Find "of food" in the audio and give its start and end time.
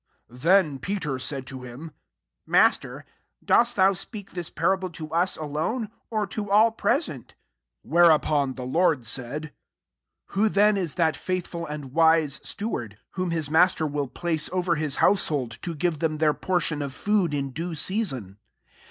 16.81-17.31